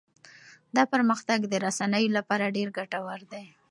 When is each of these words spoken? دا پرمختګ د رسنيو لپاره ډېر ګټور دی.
دا 0.75 0.83
پرمختګ 0.93 1.39
د 1.47 1.53
رسنيو 1.65 2.15
لپاره 2.17 2.53
ډېر 2.55 2.67
ګټور 2.77 3.19
دی. 3.31 3.45